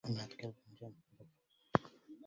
[0.09, 1.33] أنعت كلبا جال في رباطه